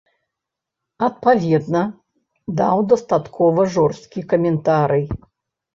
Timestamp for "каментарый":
4.35-5.05